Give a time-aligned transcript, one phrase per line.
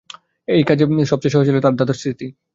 [0.47, 2.27] এই কাজে সব চেয়ে সহায় ছিল তার দাদার স্মৃতি।